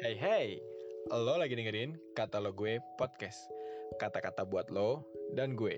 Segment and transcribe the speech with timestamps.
[0.00, 0.46] Hey hey,
[1.12, 3.36] lo lagi dengerin kata lo gue podcast.
[4.00, 5.04] Kata-kata buat lo
[5.36, 5.76] dan gue.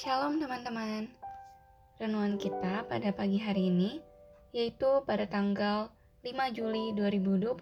[0.00, 1.12] Shalom teman-teman.
[2.00, 4.00] Renungan kita pada pagi hari ini
[4.56, 5.92] yaitu pada tanggal
[6.24, 7.52] 5 Juli 2021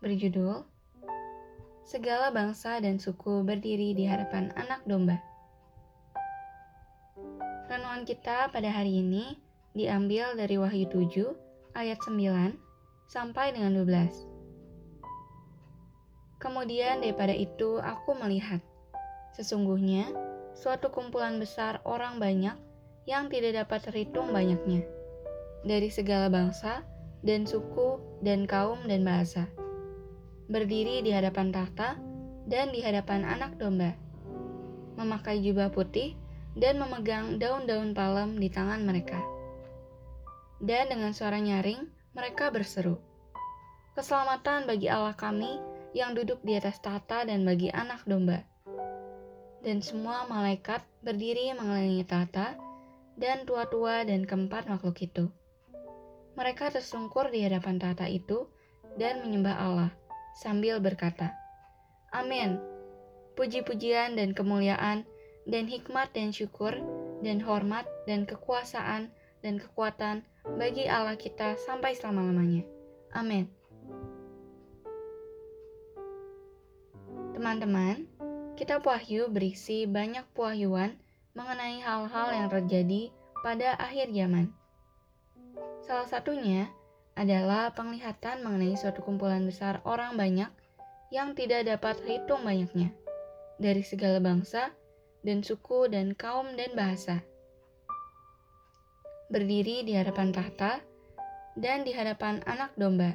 [0.00, 0.73] berjudul
[1.84, 5.20] Segala bangsa dan suku berdiri di hadapan anak domba.
[7.68, 9.36] Renungan kita pada hari ini
[9.76, 12.56] diambil dari Wahyu 7 ayat 9
[13.04, 14.00] sampai dengan 12.
[16.40, 18.64] Kemudian daripada itu aku melihat
[19.36, 20.08] sesungguhnya
[20.56, 22.56] suatu kumpulan besar orang banyak
[23.04, 24.88] yang tidak dapat terhitung banyaknya,
[25.68, 26.80] dari segala bangsa
[27.20, 29.44] dan suku dan kaum dan bahasa,
[30.50, 31.96] berdiri di hadapan tahta
[32.44, 33.96] dan di hadapan anak domba,
[35.00, 36.12] memakai jubah putih
[36.54, 39.18] dan memegang daun-daun palem di tangan mereka.
[40.60, 43.00] Dan dengan suara nyaring, mereka berseru,
[43.94, 45.58] Keselamatan bagi Allah kami
[45.94, 48.42] yang duduk di atas tahta dan bagi anak domba
[49.64, 52.52] dan semua malaikat berdiri mengelilingi tahta
[53.16, 55.32] dan tua-tua dan keempat makhluk itu.
[56.36, 58.44] Mereka tersungkur di hadapan tahta itu
[59.00, 59.90] dan menyembah Allah
[60.34, 61.34] sambil berkata,
[62.14, 62.58] Amin.
[63.34, 65.02] Puji-pujian dan kemuliaan
[65.46, 66.78] dan hikmat dan syukur
[67.26, 69.10] dan hormat dan kekuasaan
[69.42, 70.22] dan kekuatan
[70.56, 72.62] bagi Allah kita sampai selama-lamanya.
[73.14, 73.50] Amin.
[77.34, 78.06] Teman-teman,
[78.54, 80.94] Kitab Wahyu berisi banyak pewahyuan
[81.34, 83.10] mengenai hal-hal yang terjadi
[83.42, 84.54] pada akhir zaman.
[85.82, 86.70] Salah satunya
[87.14, 90.50] adalah penglihatan mengenai suatu kumpulan besar orang banyak
[91.14, 92.90] yang tidak dapat hitung banyaknya
[93.58, 94.74] dari segala bangsa
[95.22, 97.22] dan suku dan kaum dan bahasa.
[99.30, 100.82] Berdiri di hadapan tahta
[101.54, 103.14] dan di hadapan anak domba,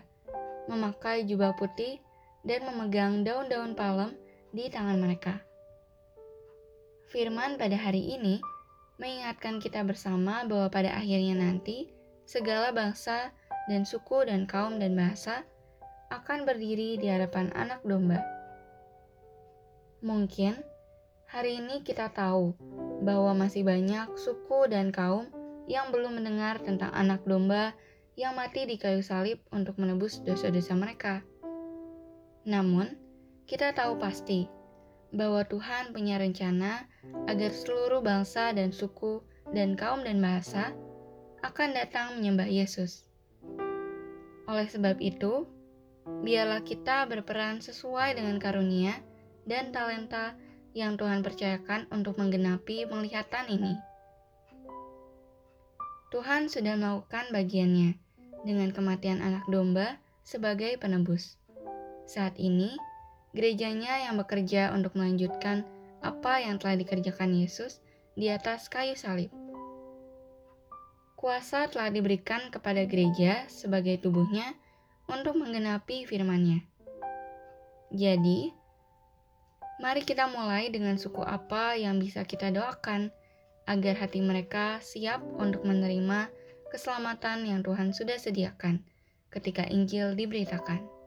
[0.71, 1.99] memakai jubah putih
[2.47, 4.15] dan memegang daun-daun palem
[4.55, 5.43] di tangan mereka.
[7.11, 8.39] Firman pada hari ini
[8.95, 11.89] mengingatkan kita bersama bahwa pada akhirnya nanti
[12.29, 13.33] segala bangsa
[13.69, 15.45] dan suku dan kaum dan bahasa
[16.09, 18.17] akan berdiri di hadapan anak domba.
[20.01, 20.57] Mungkin
[21.29, 22.57] hari ini kita tahu
[23.05, 25.29] bahwa masih banyak suku dan kaum
[25.69, 27.77] yang belum mendengar tentang anak domba
[28.17, 31.21] yang mati di kayu salib untuk menebus dosa-dosa mereka.
[32.49, 32.97] Namun,
[33.45, 34.49] kita tahu pasti
[35.13, 36.89] bahwa Tuhan punya rencana
[37.29, 39.21] agar seluruh bangsa dan suku
[39.53, 40.73] dan kaum dan bahasa
[41.45, 43.08] akan datang menyembah Yesus.
[44.49, 45.45] Oleh sebab itu,
[46.25, 48.97] biarlah kita berperan sesuai dengan karunia
[49.45, 50.33] dan talenta
[50.73, 53.77] yang Tuhan percayakan untuk menggenapi penglihatan ini.
[56.09, 57.93] Tuhan sudah melakukan bagiannya
[58.41, 61.37] dengan kematian anak domba sebagai penebus.
[62.09, 62.73] Saat ini,
[63.37, 65.61] gerejanya yang bekerja untuk melanjutkan
[66.01, 67.85] apa yang telah dikerjakan Yesus
[68.17, 69.29] di atas kayu salib.
[71.19, 74.55] Kuasa telah diberikan kepada gereja sebagai tubuhnya
[75.11, 76.63] untuk menggenapi firman-Nya.
[77.91, 78.55] Jadi,
[79.83, 83.11] mari kita mulai dengan suku apa yang bisa kita doakan
[83.67, 86.31] agar hati mereka siap untuk menerima
[86.71, 88.79] keselamatan yang Tuhan sudah sediakan
[89.27, 90.99] ketika Injil diberitakan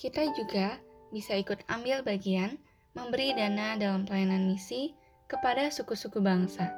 [0.00, 0.80] kita juga
[1.12, 2.56] bisa ikut ambil bagian
[2.96, 4.96] memberi dana dalam pelayanan misi
[5.28, 6.72] kepada suku-suku bangsa,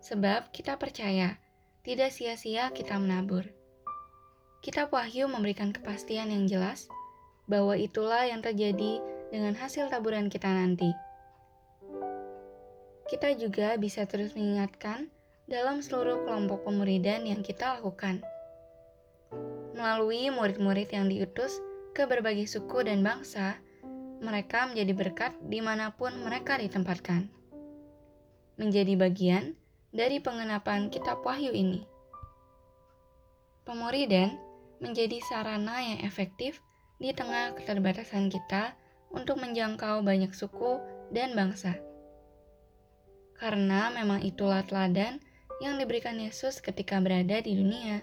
[0.00, 1.38] sebab kita percaya
[1.82, 3.48] tidak sia-sia kita menabur.
[4.60, 6.90] Kitab Wahyu memberikan kepastian yang jelas
[7.48, 9.00] bahwa itulah yang terjadi
[9.32, 10.92] dengan hasil taburan kita nanti.
[13.08, 15.08] Kita juga bisa terus mengingatkan
[15.48, 18.20] dalam seluruh kelompok pemuridan yang kita lakukan.
[19.72, 21.56] Melalui murid-murid yang diutus
[21.96, 23.56] ke berbagai suku dan bangsa,
[24.20, 27.32] mereka menjadi berkat di mana pun mereka ditempatkan.
[28.60, 29.56] Menjadi bagian
[29.94, 31.84] dari pengenapan kitab wahyu ini.
[33.64, 34.36] Pemuridan
[34.80, 36.60] menjadi sarana yang efektif
[36.96, 38.72] di tengah keterbatasan kita
[39.12, 40.80] untuk menjangkau banyak suku
[41.12, 41.76] dan bangsa.
[43.38, 45.20] Karena memang itulah teladan
[45.62, 48.02] yang diberikan Yesus ketika berada di dunia.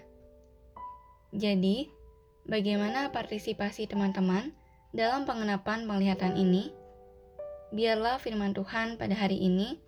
[1.36, 1.96] Jadi,
[2.46, 4.54] Bagaimana partisipasi teman-teman
[4.94, 6.70] dalam pengenapan penglihatan ini?
[7.74, 9.82] Biarlah firman Tuhan pada hari ini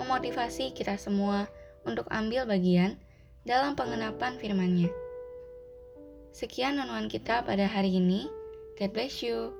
[0.00, 1.44] memotivasi kita semua
[1.84, 2.96] untuk ambil bagian
[3.44, 4.88] dalam pengenapan firman-Nya.
[6.32, 8.24] Sekian renungan kita pada hari ini.
[8.80, 9.59] God bless you.